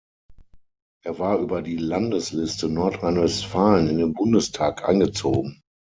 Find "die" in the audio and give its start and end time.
1.61-1.77